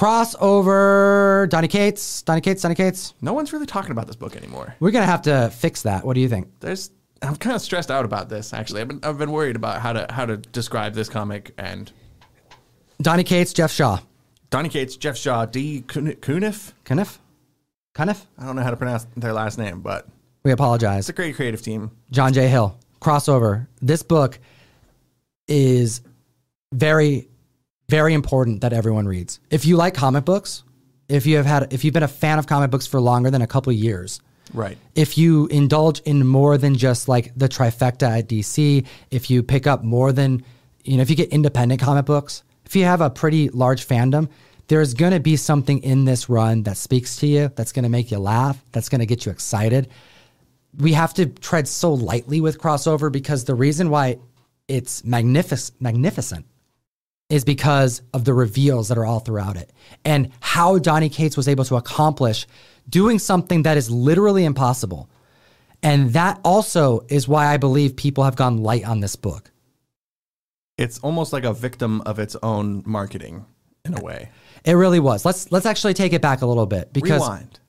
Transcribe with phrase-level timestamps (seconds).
[0.00, 1.48] crossover.
[1.48, 3.14] Donny Cates, Donny Cates, Donny Cates.
[3.20, 4.74] No one's really talking about this book anymore.
[4.80, 6.04] We're gonna have to fix that.
[6.04, 6.48] What do you think?
[6.60, 6.90] There's
[7.22, 8.80] I'm kind of stressed out about this actually.
[8.82, 11.90] I've been I've been worried about how to how to describe this comic and
[13.02, 13.98] Donny Cates, Geoff Shaw,
[14.50, 16.72] Donny Cates, Geoff Shaw, D Kun- Kunif.
[16.84, 17.18] Kenneth,
[17.94, 18.26] Kenneth.
[18.38, 20.06] I don't know how to pronounce their last name, but
[20.44, 21.00] We apologize.
[21.00, 21.90] it's a great creative team.
[22.10, 22.48] John J.
[22.48, 23.68] Hill, crossover.
[23.80, 24.38] This book
[25.48, 26.00] is
[26.72, 27.28] very,
[27.90, 29.40] very important that everyone reads.
[29.50, 30.62] If you like comic books,
[31.08, 33.42] if you have had, if you've been a fan of comic books for longer than
[33.42, 34.20] a couple of years,
[34.54, 34.78] Right.
[34.94, 39.66] if you indulge in more than just like the trifecta at DC, if you pick
[39.66, 40.42] up more than,
[40.84, 44.28] you know, if you get independent comic books, if you have a pretty large fandom,
[44.68, 47.88] there's going to be something in this run that speaks to you, that's going to
[47.88, 49.88] make you laugh, that's going to get you excited.
[50.78, 54.18] We have to tread so lightly with crossover because the reason why
[54.68, 56.44] it's magnific- magnificent
[57.30, 59.72] is because of the reveals that are all throughout it
[60.04, 62.46] and how Donny Cates was able to accomplish
[62.88, 65.08] doing something that is literally impossible.
[65.82, 69.50] And that also is why I believe people have gone light on this book.
[70.76, 73.46] It's almost like a victim of its own marketing
[73.84, 74.30] in a way.
[74.64, 75.24] It really was.
[75.24, 77.60] Let's let's actually take it back a little bit because Rewind.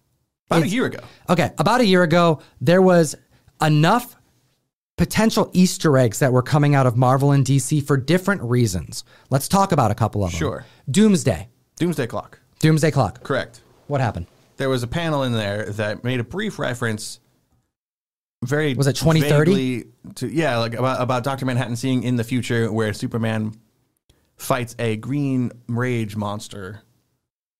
[0.49, 0.99] About a year ago.
[1.29, 3.15] Okay, about a year ago, there was
[3.61, 4.17] enough
[4.97, 9.03] potential Easter eggs that were coming out of Marvel and DC for different reasons.
[9.29, 10.39] Let's talk about a couple of them.
[10.39, 10.65] Sure.
[10.89, 11.47] Doomsday.
[11.77, 12.39] Doomsday Clock.
[12.59, 13.23] Doomsday Clock.
[13.23, 13.61] Correct.
[13.87, 14.27] What happened?
[14.57, 17.19] There was a panel in there that made a brief reference.
[18.43, 19.85] Very Was it 2030?
[20.29, 23.53] yeah, like about about Doctor Manhattan seeing in the future where Superman
[24.37, 26.81] fights a green rage monster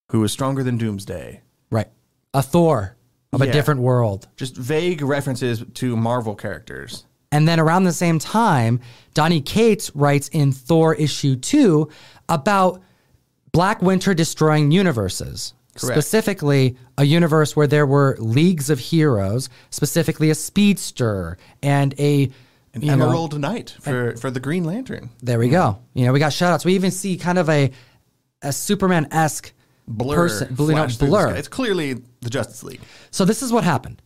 [0.10, 1.42] who is stronger than Doomsday.
[1.70, 1.88] Right.
[2.34, 2.98] A Thor
[3.34, 4.28] of a different world.
[4.36, 7.06] Just vague references to Marvel characters.
[7.32, 8.80] And then around the same time,
[9.14, 11.90] Donny Cates writes in Thor issue 2
[12.30, 12.82] about
[13.52, 15.54] Black Winter destroying universes.
[15.76, 15.96] Correct.
[15.96, 22.30] Specifically, a universe where there were leagues of heroes, specifically a speedster and a
[22.74, 25.10] An you know, Emerald Knight for, for the Green Lantern.
[25.22, 25.80] there we go.
[25.94, 26.66] You know, we got shoutouts.
[26.66, 27.72] We even see kind of a
[28.42, 29.54] a Superman esque
[29.88, 30.16] Blur.
[30.16, 31.36] person, blue, no, flash the blur.
[31.36, 32.82] It's clearly the Justice League.
[33.12, 34.02] So this is what happened.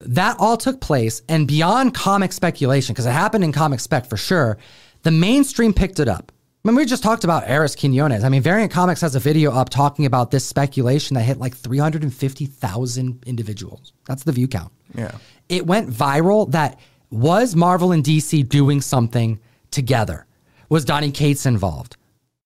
[0.00, 4.16] That all took place, and beyond comic speculation, because it happened in comic spec for
[4.16, 4.58] sure,
[5.02, 6.32] the mainstream picked it up.
[6.64, 8.24] I mean, we just talked about Eris Quinones.
[8.24, 11.56] I mean, Variant Comics has a video up talking about this speculation that hit like
[11.56, 13.92] 350,000 individuals.
[14.06, 14.72] That's the view count.
[14.94, 15.12] Yeah.
[15.48, 16.78] It went viral that
[17.10, 20.26] was Marvel and DC doing something together?
[20.68, 21.96] Was Donny Cates involved?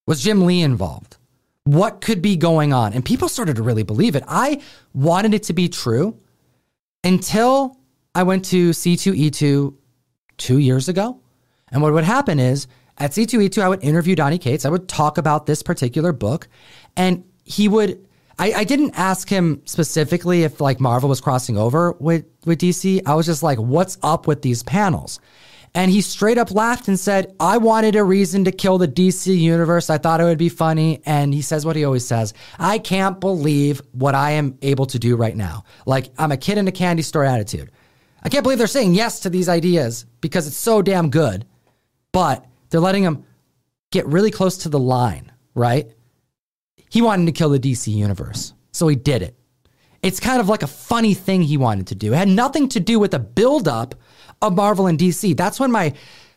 [0.07, 1.17] Was Jim Lee involved?
[1.65, 2.93] What could be going on?
[2.93, 4.25] And people started to really believe it.
[4.29, 4.61] I
[4.95, 6.17] wanted it to be true
[7.05, 7.79] until
[8.15, 9.75] I went to C2E2
[10.37, 11.21] two years ago.
[11.71, 12.67] And what would happen is
[12.99, 14.65] at C2E2, I would interview Donny Cates.
[14.65, 16.49] I would talk about this particular book.
[16.97, 18.07] And he would,
[18.39, 23.03] I, I didn't ask him specifically if like Marvel was crossing over with, with DC.
[23.07, 25.21] I was just like, what's up with these panels?
[25.75, 29.35] And he straight up laughed and said, I wanted a reason to kill the DC
[29.35, 29.89] universe.
[29.89, 31.01] I thought it would be funny.
[31.07, 34.99] And he says what he always says I can't believe what I am able to
[34.99, 35.65] do right now.
[35.87, 37.71] Like, I'm a kid in a candy store attitude.
[38.23, 41.47] I can't believe they're saying yes to these ideas because it's so damn good,
[42.13, 43.25] but they're letting him
[43.91, 45.91] get really close to the line, right?
[46.89, 49.37] He wanted to kill the DC universe, so he did it.
[50.03, 52.13] It's kind of like a funny thing he wanted to do.
[52.13, 53.95] It had nothing to do with the buildup
[54.43, 55.37] of Marvel and DC.
[55.37, 55.95] That's when my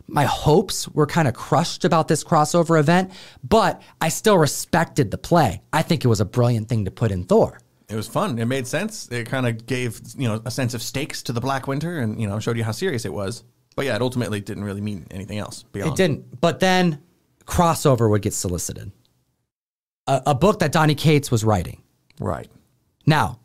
[0.08, 3.12] my hopes were kind of crushed about this crossover event,
[3.44, 5.62] but I still respected the play.
[5.74, 7.60] I think it was a brilliant thing to put in Thor.
[7.90, 8.38] It was fun.
[8.40, 9.12] It made sense.
[9.12, 12.22] It kind of gave you know a sense of stakes to the Black Winter, and
[12.22, 13.44] you know showed you how serious it was.
[13.76, 15.94] But yeah, it ultimately didn't really mean anything else beyond.
[15.94, 16.40] It didn't.
[16.40, 17.02] But then
[17.46, 18.92] crossover would get solicited.
[20.08, 21.82] A, a book that Donny Cates was writing.
[22.20, 22.50] Right.
[23.06, 23.40] Now,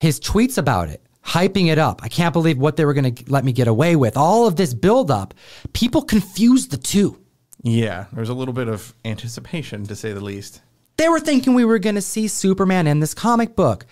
[0.00, 2.00] his tweets about it, hyping it up.
[2.02, 4.16] I can't believe what they were going to let me get away with.
[4.16, 5.34] All of this buildup,
[5.72, 7.20] people confused the two.
[7.62, 10.60] Yeah, there was a little bit of anticipation, to say the least.
[10.96, 13.86] They were thinking we were going to see Superman in this comic book,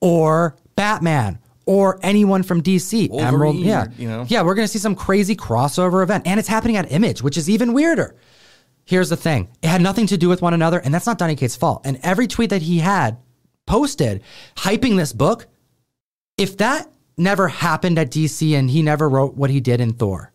[0.00, 3.08] or Batman, or anyone from DC.
[3.18, 4.26] Emerald, yeah, you know.
[4.28, 4.42] yeah.
[4.42, 7.48] We're going to see some crazy crossover event, and it's happening at Image, which is
[7.48, 8.14] even weirder.
[8.84, 11.34] Here's the thing: it had nothing to do with one another, and that's not Donny
[11.34, 11.80] Cates' fault.
[11.86, 13.16] And every tweet that he had
[13.66, 14.22] posted
[14.56, 15.46] hyping this book,
[16.36, 20.32] if that never happened at DC and he never wrote what he did in Thor,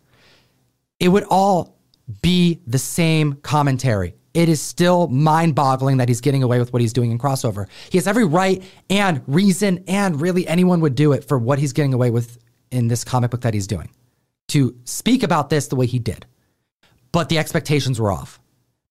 [1.00, 1.78] it would all
[2.22, 4.16] be the same commentary.
[4.34, 7.68] It is still mind boggling that he's getting away with what he's doing in crossover.
[7.90, 11.74] He has every right and reason, and really anyone would do it for what he's
[11.74, 12.38] getting away with
[12.72, 13.90] in this comic book that he's doing
[14.50, 16.25] to speak about this the way he did.
[17.12, 18.38] But the expectations were off.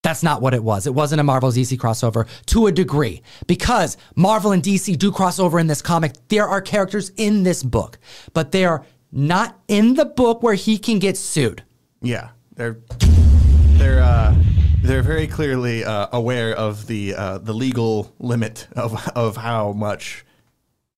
[0.08, 0.86] That's not what it was.
[0.86, 5.60] It wasn't a Marvel DC crossover to a degree because Marvel and DC do crossover
[5.60, 6.14] in this comic.
[6.28, 7.98] There are characters in this book,
[8.32, 11.62] but they are not in the book where he can get sued.
[12.00, 12.78] Yeah, they're
[13.76, 14.34] they're uh,
[14.80, 20.24] they're very clearly uh, aware of the uh, the legal limit of of how much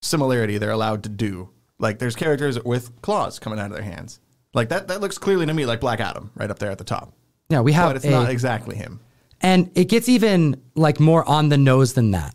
[0.00, 1.50] similarity they're allowed to do.
[1.80, 4.20] Like there's characters with claws coming out of their hands.
[4.54, 6.84] Like that that looks clearly to me like Black Adam right up there at the
[6.84, 7.12] top.
[7.50, 9.00] Yeah, we have But it's a, not exactly him.
[9.40, 12.34] and it gets even like more on the nose than that.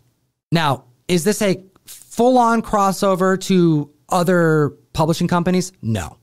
[0.52, 5.72] Now, is this a full on crossover to other publishing companies?
[5.82, 6.18] No.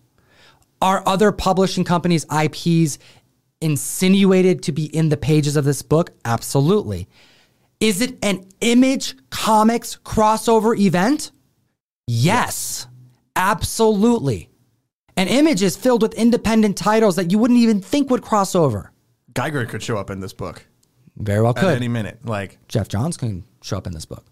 [0.82, 3.00] Are other publishing companies' IPs
[3.62, 6.12] insinuated to be in the pages of this book?
[6.26, 7.08] Absolutely.
[7.80, 11.32] Is it an image comics crossover event?
[12.08, 12.88] Yes,
[13.36, 14.50] absolutely.
[15.16, 18.92] An image is filled with independent titles that you wouldn't even think would cross over.
[19.34, 20.66] Geiger could show up in this book
[21.18, 21.76] Very well at could.
[21.76, 22.26] any minute.
[22.26, 24.26] Like Geoff Johns can show up in this book.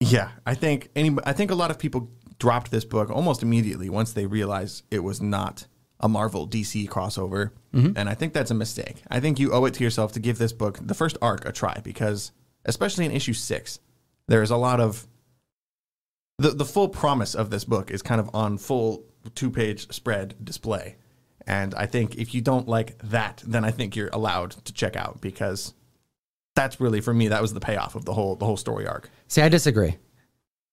[0.00, 1.16] Yeah, I think any.
[1.24, 4.98] I think a lot of people dropped this book almost immediately once they realized it
[4.98, 5.66] was not
[6.00, 7.96] a Marvel DC crossover, mm-hmm.
[7.96, 9.02] and I think that's a mistake.
[9.10, 11.52] I think you owe it to yourself to give this book the first arc a
[11.52, 12.32] try because,
[12.66, 13.78] especially in issue six,
[14.28, 15.06] there's a lot of
[16.38, 20.34] the the full promise of this book is kind of on full two page spread
[20.44, 20.96] display,
[21.46, 24.96] and I think if you don't like that, then I think you're allowed to check
[24.96, 25.74] out because
[26.54, 29.10] that's really for me that was the payoff of the whole the whole story arc.
[29.28, 29.96] See, I disagree.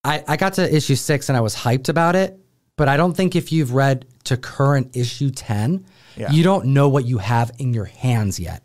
[0.03, 2.39] I, I got to issue six and I was hyped about it,
[2.75, 5.85] but I don't think if you've read to current issue 10,
[6.17, 6.31] Yeah.
[6.31, 8.63] you don't know what you have in your hands yet.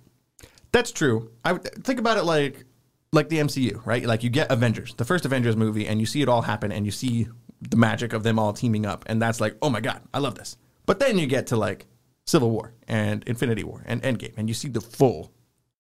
[0.73, 1.31] That's true.
[1.45, 2.65] I would think about it like
[3.13, 4.05] like the MCU, right?
[4.05, 6.85] Like you get Avengers, the first Avengers movie, and you see it all happen, and
[6.85, 7.29] you see
[7.61, 10.35] the magic of them all teaming up, and that's like, oh my god, I love
[10.35, 10.57] this.
[10.85, 11.87] But then you get to like
[12.27, 15.33] Civil War and Infinity War and Endgame, and you see the full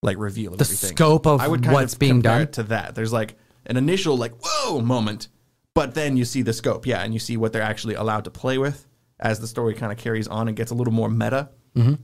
[0.02, 0.96] like reveal of The everything.
[0.96, 2.42] scope of I would kind what's of being done.
[2.42, 2.94] it to that.
[2.94, 3.36] There's like
[3.66, 5.28] an initial like whoa moment,
[5.74, 8.30] but then you see the scope, yeah, and you see what they're actually allowed to
[8.30, 8.86] play with
[9.20, 11.48] as the story kind of carries on and gets a little more meta.
[11.74, 11.94] Mm-hmm.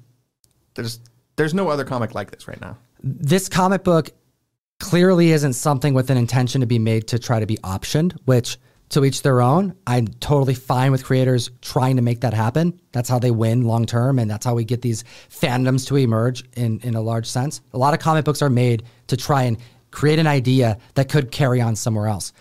[0.75, 1.01] There's
[1.37, 2.77] there's no other comic like this right now.
[3.03, 4.11] This comic book
[4.81, 8.59] clearly isn't something with an intention to be made to try to be optioned, which
[8.93, 9.75] to each their own.
[9.87, 12.81] I'm totally fine with creators trying to make that happen.
[12.93, 16.45] That's how they win long term, and that's how we get these fandoms to emerge
[16.55, 17.61] in, in a large sense.
[17.73, 19.59] A lot of comic books are made to try and
[19.91, 22.33] create an idea that could carry on somewhere else.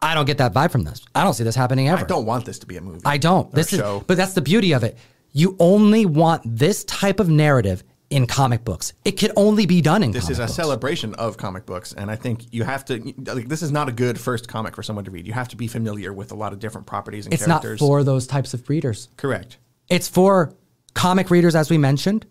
[0.00, 1.04] I don't get that vibe from this.
[1.14, 2.02] I don't see this happening ever.
[2.02, 3.00] I don't want this to be a movie.
[3.04, 3.52] I don't.
[3.52, 4.04] This is, show.
[4.06, 4.96] but that's the beauty of it.
[5.32, 8.92] You only want this type of narrative in comic books.
[9.04, 10.54] It could only be done in this is a books.
[10.54, 13.14] celebration of comic books, and I think you have to.
[13.18, 15.26] Like, this is not a good first comic for someone to read.
[15.26, 17.80] You have to be familiar with a lot of different properties and It's not characters.
[17.86, 19.08] for those types of readers.
[19.16, 19.58] correct.
[19.88, 20.52] It's for
[20.94, 22.26] comic readers, as we mentioned.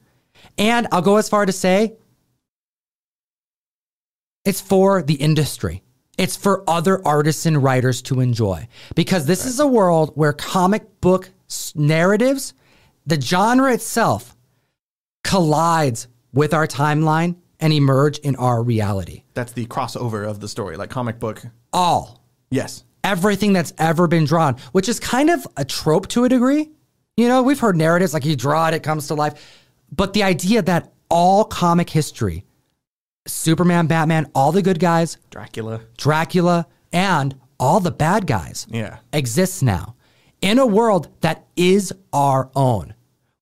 [0.58, 1.94] And I'll go as far to say
[4.46, 5.84] it's for the industry.
[6.18, 8.68] It's for other artists and writers to enjoy.
[8.96, 11.32] Because this is a world where comic book
[11.76, 12.54] narratives,
[13.06, 14.36] the genre itself,
[15.28, 19.24] collides with our timeline and emerge in our reality.
[19.34, 21.44] That's the crossover of the story, like comic book.
[21.74, 26.30] All Yes, everything that's ever been drawn, which is kind of a trope to a
[26.30, 26.70] degree.
[27.18, 29.66] You know, we've heard narratives like you draw it, it comes to life.
[29.94, 32.46] But the idea that all comic history,
[33.28, 35.82] Superman, Batman, all the good guys, Dracula.
[35.98, 39.96] Dracula, and all the bad guys Yeah, exists now
[40.40, 42.94] in a world that is our own,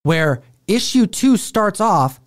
[0.01, 2.19] where issue two starts off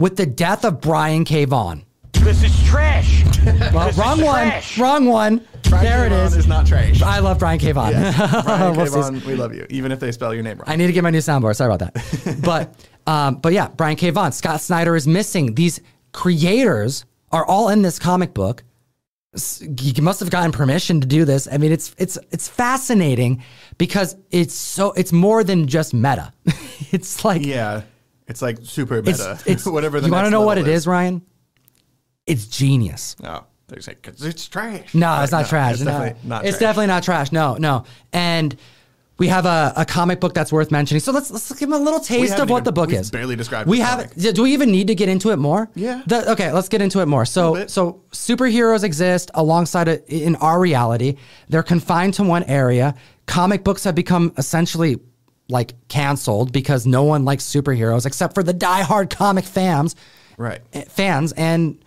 [0.00, 1.44] with the death of Brian K.
[1.44, 1.84] Vaughan.
[2.12, 3.24] This is trash.
[3.72, 4.46] Well, This is wrong one.
[4.48, 4.78] trash.
[4.78, 5.36] Wrong one.
[5.62, 6.36] there it Brian is.
[6.36, 7.00] Is not trash.
[7.00, 7.72] I love Brian K.
[7.72, 7.92] Vaughan.
[7.92, 8.12] Brian
[8.74, 8.80] K.
[8.80, 8.88] Whoopsies.
[8.90, 10.64] Vaughan, we love you, even if they spell your name wrong.
[10.66, 11.56] I need to get my new soundboard.
[11.56, 12.38] Sorry about that.
[12.44, 12.74] but
[13.06, 14.10] um, but yeah, Brian K.
[14.10, 15.54] Vaughan, Scott Snyder is missing.
[15.54, 15.80] These
[16.12, 18.64] creators are all in this comic book.
[19.62, 21.48] You must have gotten permission to do this.
[21.50, 23.42] I mean, it's it's it's fascinating
[23.78, 26.32] because it's so it's more than just meta.
[26.92, 27.82] it's like yeah,
[28.26, 29.38] it's like super meta.
[29.46, 30.00] it's whatever.
[30.00, 31.22] The You want to know what it is, Ryan?
[32.26, 33.16] It's genius.
[33.24, 34.94] Oh, they're saying because it's trash.
[34.94, 35.74] No, it's not No, trash.
[35.74, 35.90] It's no.
[35.92, 36.44] definitely not.
[36.44, 36.60] It's trash.
[36.60, 37.32] definitely not trash.
[37.32, 37.84] No, no.
[38.12, 38.56] And
[39.18, 41.00] we have a, a comic book that's worth mentioning.
[41.00, 43.10] So let's let's give them a little taste of what even- the book is.
[43.10, 44.10] barely described We have.
[44.14, 44.34] comic.
[44.34, 45.68] Do we even need to get into it more?
[45.74, 46.02] Yeah.
[46.06, 47.24] The- okay, let's get into it more.
[47.24, 51.16] So so superheroes exist alongside it in our reality.
[51.48, 52.94] They're confined to one area.
[53.26, 54.98] Comic books have become essentially
[55.50, 59.96] like canceled because no one likes superheroes except for the diehard comic fans
[60.36, 60.60] Right.
[60.74, 61.82] Eh, fans and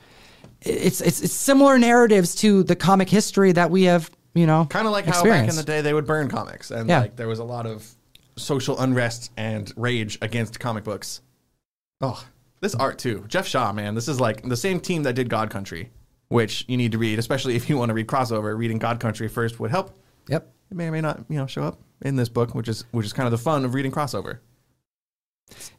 [0.62, 4.88] it's it's it's similar narratives to the comic history that we have you know Kind
[4.88, 7.02] of like how back in the day they would burn comics, and Yeah.
[7.02, 7.88] like there was a lot of
[8.38, 11.22] social unrest and rage against comic books.
[12.00, 12.24] Oh,
[12.62, 13.26] This art too.
[13.28, 13.96] Geoff Shaw, man.
[13.96, 15.90] This is like the same team that did God Country,
[16.30, 18.58] which you need to read, especially if you want to read crossover.
[18.58, 19.92] Reading God Country first would help.
[20.28, 20.48] Yep.
[20.72, 23.06] It may or may not, you know, show up in this book, which is which
[23.06, 24.40] is kind of the fun of reading crossover.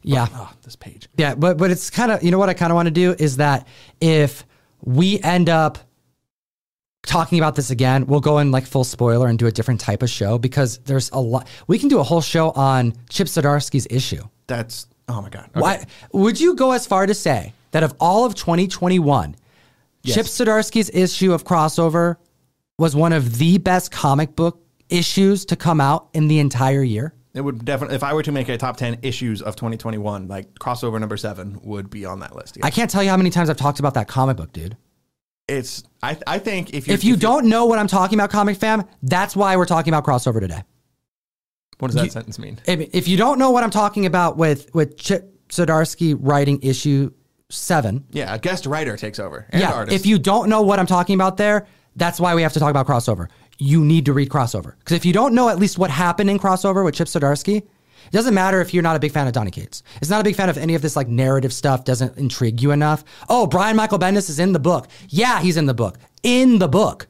[0.03, 0.27] Yeah.
[0.33, 1.09] Oh, this page.
[1.17, 3.15] Yeah, but but it's kind of you know what I kind of want to do
[3.17, 3.67] is that
[3.99, 4.45] if
[4.83, 5.79] we end up
[7.05, 10.03] talking about this again, we'll go in like full spoiler and do a different type
[10.03, 11.47] of show because there's a lot.
[11.67, 14.23] We can do a whole show on Chip Zdarsky's issue.
[14.47, 15.49] That's oh my god.
[15.55, 15.59] Okay.
[15.59, 19.35] Why would you go as far to say that of all of 2021,
[20.03, 20.15] Yes.
[20.15, 22.17] Chip Zdarsky's issue of crossover
[22.77, 27.13] was one of the best comic book issues to come out in the entire year?
[27.33, 30.53] It would definitely if I were to make a top 10 issues of 2021, like
[30.55, 32.57] crossover number 7 would be on that list.
[32.57, 32.65] Yeah.
[32.65, 34.77] I can't tell you how many times I've talked about that comic book, dude.
[35.47, 38.57] It's I I think if you If you don't know what I'm talking about, comic
[38.57, 40.63] fam, that's why we're talking about crossover today.
[41.79, 42.59] what does that sentence mean?
[42.65, 47.11] If, if you don't know what I'm talking about with with Chip Zdarsky writing issue
[47.49, 49.45] seven, Yeah, a guest writer takes over.
[49.49, 49.73] And yeah.
[49.73, 49.95] artist.
[49.95, 52.71] If you don't know what I'm talking about there, that's why we have to talk
[52.71, 53.27] about crossover.
[53.59, 56.39] You need to read crossover because if you don't know at least what happened in
[56.39, 57.67] crossover with Chip Zdarsky,
[58.05, 59.83] it doesn't matter if you're not a big fan of Donny Cates.
[60.01, 61.83] It's not a big fan of any of this like narrative stuff.
[61.85, 63.03] Doesn't intrigue you enough.
[63.29, 64.87] Oh, Brian Michael Bendis is in the book.
[65.09, 65.97] Yeah, he's in the book.
[66.23, 67.07] In the book.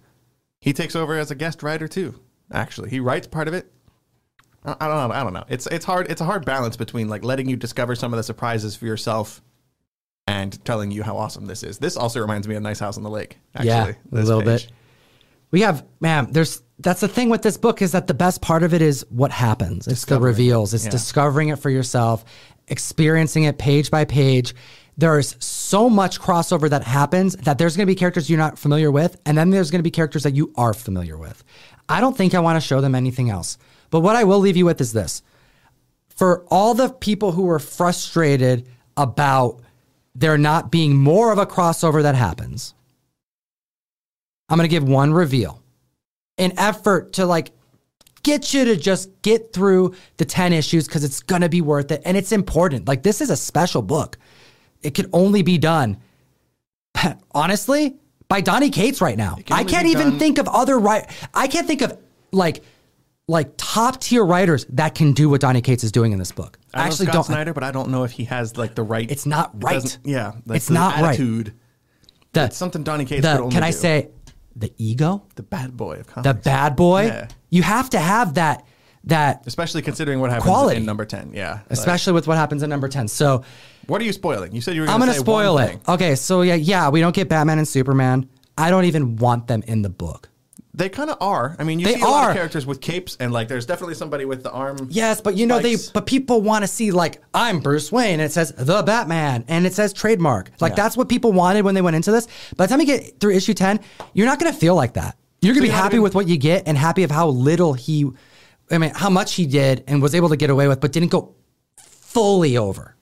[0.60, 2.16] He takes over as a guest writer too.
[2.52, 3.72] Actually, he writes part of it.
[4.66, 5.14] I don't know.
[5.14, 5.44] I don't know.
[5.50, 6.10] It's it's hard.
[6.10, 9.42] It's a hard balance between like letting you discover some of the surprises for yourself
[10.26, 11.80] and telling you how awesome this is.
[11.80, 13.40] This also reminds me of Nice House on the Lake.
[13.56, 14.68] Actually, Yeah, a little page.
[14.68, 14.72] bit.
[15.54, 16.30] We have, man.
[16.32, 19.06] There's that's the thing with this book is that the best part of it is
[19.10, 19.88] what happens.
[19.88, 20.74] It's the reveals.
[20.74, 20.90] It's Yeah.
[20.90, 22.26] discovering it for yourself,
[22.68, 24.56] experiencing it page by page.
[24.98, 28.92] There's so much crossover that happens that there's going to be characters you're not familiar
[28.92, 31.44] with, and then there's going to be characters that you are familiar with.
[31.88, 33.60] I don't think I want to show them anything else.
[33.92, 35.22] But what I will leave you with is this:
[36.10, 38.68] for all the people who were frustrated
[38.98, 39.60] about
[40.16, 42.74] there not being more of a crossover that happens.
[44.54, 45.62] I'm going to give one reveal.
[46.38, 47.52] An effort to like
[48.22, 51.92] get you to just get through the 10 issues because it's going to be worth
[51.92, 52.02] it.
[52.06, 52.88] And it's important.
[52.88, 54.18] Like, this is a special book.
[54.82, 55.98] It could only be done,
[57.32, 57.96] honestly,
[58.28, 59.36] by Donny Cates right now.
[59.46, 61.10] can I can't even done- think of other right.
[61.34, 61.98] I can't think of
[62.32, 62.64] like
[63.28, 66.60] like top tier writers that can do what Donny Cates is doing in this book.
[66.74, 67.24] I I actually Scott don't.
[67.24, 69.10] Snyder, but I don't know if he has like the right.
[69.10, 69.74] It's not right.
[69.82, 71.10] doesn't- Yeah, like It's the not right.
[71.10, 71.54] attitude.
[72.34, 73.78] The, It's something Donny Cates the- can I do.
[73.78, 74.10] say
[74.56, 76.28] the ego, the bad boy of comics?
[76.28, 77.06] the bad boy?
[77.06, 77.28] Yeah.
[77.50, 78.66] You have to have that
[79.06, 80.78] that especially considering what happens Quality.
[80.80, 81.32] in number ten.
[81.34, 83.10] Yeah, Like, especially with what happens in number 10.
[83.10, 83.44] So
[83.88, 84.54] what are you spoiling?
[84.56, 84.88] You said you were.
[84.88, 85.68] I'm Gonna going to say spoil it.
[85.68, 85.82] thing.
[85.90, 88.30] Okay, so yeah, yeah, we don't get Batman and Superman.
[88.58, 90.30] I don't even want them in the book.
[90.76, 91.56] They kind of are.
[91.60, 92.30] I mean, you They see a lot are.
[92.32, 94.88] of characters with capes, and like, there's definitely somebody with the arm.
[94.90, 95.88] Yes, but you know Spikes.
[95.88, 99.46] they but people want to see like I'm Bruce Wayne and it says the Batman
[99.48, 100.50] and it says trademark.
[100.60, 100.76] Like Yeah.
[100.78, 102.28] that's what people wanted when they went into this.
[102.58, 103.82] By the time you get through issue 10,
[104.14, 105.16] you're not going to feel like that.
[105.42, 108.10] You're going to be happy with what you get and happy of how little he
[108.72, 111.12] I mean, how much he did and was able to get away with but didn't
[111.12, 111.36] go
[111.78, 112.96] fully over.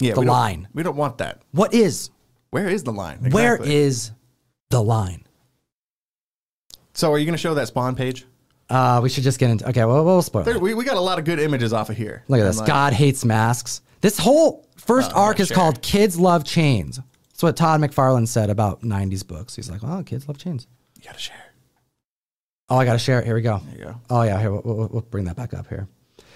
[0.00, 0.68] yeah, the we line.
[0.72, 1.42] We don't want that.
[1.52, 2.08] What is?
[2.50, 3.18] Where is the line?
[3.30, 3.76] Where Exactly.
[3.76, 4.12] is
[4.70, 5.24] the line?
[6.98, 8.26] So, are you going to show that spawn page?
[8.68, 10.42] Uh, we should just get into Okay, well, we'll spoil.
[10.42, 10.60] There, it.
[10.60, 12.24] we, we got a lot of good images off of here.
[12.26, 12.58] Look at this.
[12.58, 13.82] like, God hates masks.
[14.00, 15.54] This whole first Oh, arc is sure.
[15.54, 16.98] called Kids Love Chains.
[17.28, 19.54] That's what Todd McFarlane said about 90s books.
[19.54, 20.66] He's like, oh, kids love chains.
[20.96, 21.36] You got to share.
[22.68, 23.26] Oh, I got to share it.
[23.26, 23.58] Here we go.
[23.58, 24.00] There you go.
[24.10, 24.40] Oh, yeah.
[24.40, 25.86] Here, we'll, we'll, we'll bring that back up here.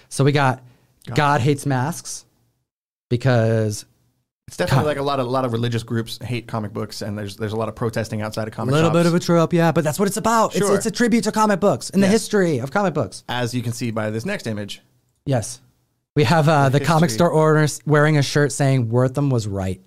[0.07, 0.63] So we got
[1.13, 2.23] God, hates masks
[3.09, 3.83] because
[4.47, 7.17] It's definitely like a lot of a lot of religious groups hate comic books, and
[7.17, 8.71] there's there's a lot of protesting outside of comic.
[8.73, 8.81] Books.
[8.81, 9.03] A little shops.
[9.03, 10.55] bit of a trope, yeah, but that's what it's about.
[10.55, 10.75] It's, Sure.
[10.75, 13.23] it's a tribute to comic books and the history of comic books.
[13.29, 14.81] as you can see by this next image.
[15.25, 15.61] Yes.
[16.15, 17.25] We have uh, the, The comic history.
[17.25, 19.81] store owners wearing a shirt saying Wertham was right.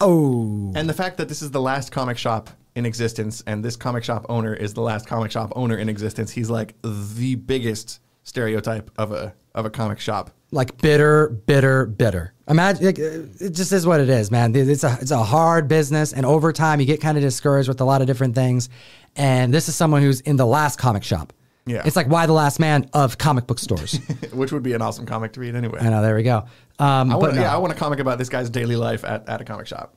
[0.00, 0.72] Oh.
[0.74, 4.02] And the fact that this is the last comic shop in existence, and this comic
[4.04, 8.90] shop owner is the last comic shop owner in existence, he's like the biggest stereotype
[8.96, 10.30] of a of a comic shop.
[10.50, 12.32] like bitter, bitter, bitter.
[12.48, 14.54] Imagine like, it just is what it is, man.
[14.54, 17.80] It's a it's a hard business, and over time you get kind of discouraged with
[17.80, 18.68] a lot of different things.
[19.16, 21.32] And this is someone who's in the last comic shop.
[21.66, 21.82] Yeah.
[21.86, 23.98] it's like why the last man of comic book stores.
[24.34, 25.78] Which would be an awesome comic to read anyway.
[25.80, 26.02] I know.
[26.02, 26.44] There we go.
[26.78, 27.40] Um, I but want, no.
[27.40, 29.94] yeah, I want a comic about this guy's daily life at, at a comic shop.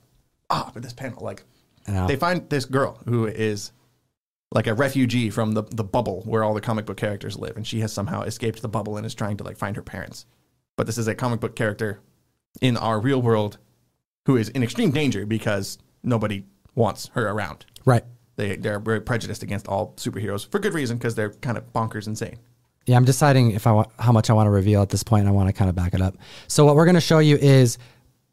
[0.48, 1.42] Ah, but this panel, like,
[2.06, 3.72] they find this girl who is
[4.52, 7.66] like a refugee from the, the bubble where all the comic book characters live, and
[7.66, 10.24] she has somehow escaped the bubble and is trying to like find her parents.
[10.76, 12.00] But this is a comic book character
[12.60, 13.58] in our real world
[14.26, 17.66] who is in extreme danger because nobody wants her around.
[17.84, 18.04] right.
[18.36, 22.06] They they're very prejudiced against all superheroes for good reason because they're kind of bonkers
[22.06, 22.38] insane.
[22.86, 25.22] Yeah, I'm deciding if I want how much I want to reveal at this point.
[25.22, 26.16] And I want to kind of back it up.
[26.46, 27.78] So what we're going to show you is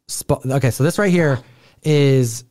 [0.06, 1.40] Sp- okay, so this right here
[1.82, 2.44] is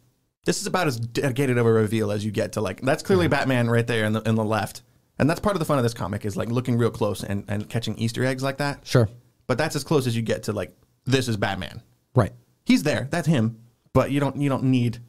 [0.45, 3.27] This is about as dedicated of a reveal as you get to like that's clearly
[3.27, 4.83] Batman right there in the in the left.
[5.17, 7.45] And that's part of the fun of this comic is like looking real close and,
[7.47, 8.85] and catching Easter eggs like that.
[8.85, 9.07] sure,
[9.47, 10.75] But that's as close as you get to like
[11.05, 11.81] this is Batman.
[12.15, 12.31] right.
[12.65, 13.59] He's there, that's him.
[13.93, 14.99] But you don't you don't need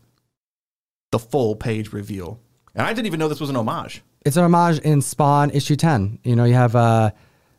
[1.10, 2.40] the full page reveal.
[2.74, 4.02] And I didn't even know this was an homage.
[4.24, 6.18] It's an homage in Spawn issue 10.
[6.24, 7.10] You know, you have uh,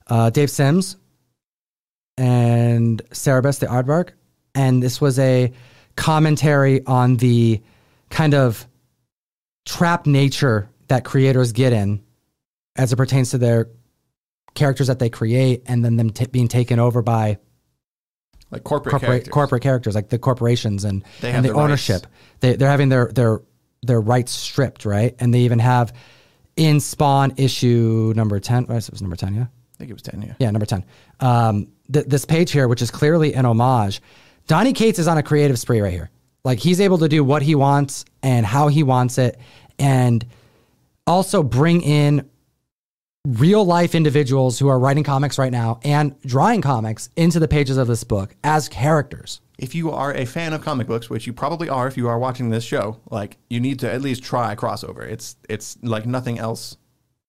[0.07, 0.97] uh, Dave Sims
[2.17, 4.09] and Cerebus, the artwork.
[4.53, 5.51] And this was a
[5.97, 7.61] commentary on the
[8.09, 8.65] kind of
[9.65, 12.01] trap nature that creators get in
[12.77, 13.67] as it pertains to their
[14.55, 17.37] characters that they create and then them t- being taken over by
[18.49, 19.31] Like corporate corporate characters.
[19.33, 21.59] corporate characters like the corporations and, They and the rights.
[21.59, 22.07] ownership.
[22.39, 23.41] They they're having their their
[23.83, 25.15] their rights stripped, right?
[25.19, 25.93] And they even have
[26.55, 28.65] in Spawn issue number ten.
[28.67, 30.33] Well, it was number ten, yeah, I think it was 10, yeah.
[30.39, 30.85] yeah, number ten.
[31.19, 34.01] Um, th- this page here, which is clearly an homage.
[34.47, 36.09] Donny Cates is on a creative spree right here.
[36.43, 39.37] Like he's able to do what he wants and how he wants it,
[39.77, 40.25] and
[41.05, 42.29] also bring in
[43.27, 47.75] real life individuals who are writing comics right now and drawing comics into the pages
[47.75, 49.41] of this book as characters.
[49.57, 52.19] if you are a fan of comic books, which you probably are if you are
[52.19, 55.01] watching this show, like you need to at least try crossover.
[55.01, 56.77] It's it's like nothing else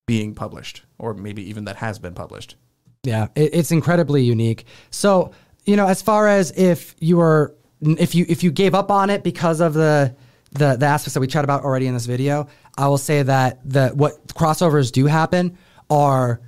[0.06, 2.56] being published, or maybe even that has been published.
[3.02, 4.66] Yeah, it, it's incredibly unique.
[4.90, 5.32] So,
[5.68, 9.10] you know, as far as if you were, if you if you gave up on
[9.10, 10.16] it because of the
[10.52, 13.60] the the aspects that we chat about already in this video, I will say that
[13.68, 15.58] the what crossovers do happen
[15.90, 16.40] are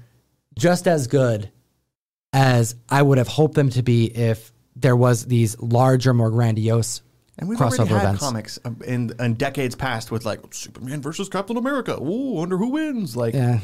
[0.58, 1.50] just as good
[2.32, 7.02] as I would have hoped them to be if there was these larger, more grandiose
[7.38, 8.20] And we've crossover already had events.
[8.22, 12.00] comics in, in decades past with like Superman versus Captain America.
[12.00, 13.16] Ooh, wonder who wins.
[13.16, 13.60] Like Yeah.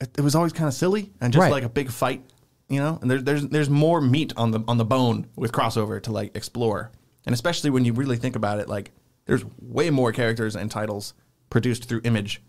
[0.00, 1.52] it, it was always kind of silly and just Right.
[1.52, 2.22] like a big fight,
[2.68, 2.98] you know.
[3.00, 6.36] And there's there's there's more meat on the on the bone with crossover to like
[6.36, 6.90] explore,
[7.26, 8.92] and especially when you really think about it, like
[9.26, 11.14] there's way more characters and titles
[11.50, 12.42] produced through Image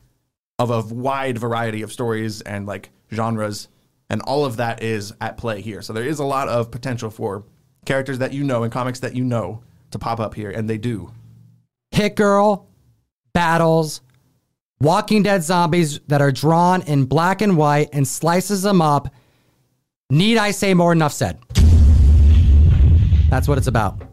[0.57, 3.67] of a wide variety of stories and like genres,
[4.09, 5.81] and all of that is at play here.
[5.81, 7.43] So there is a lot of potential for
[7.85, 10.77] characters that you know and comics that you know to pop up here, and they
[10.77, 11.11] do.
[11.91, 12.67] Hit Girl,
[13.33, 14.01] battles,
[14.81, 19.13] Walking Dead zombies that are drawn in black and white and slices them up.
[20.11, 20.91] Need I say more?
[20.91, 21.37] Enough said.
[23.29, 24.08] That's what it's about.